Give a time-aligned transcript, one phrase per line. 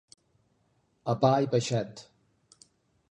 [1.13, 2.01] A pa i peixet.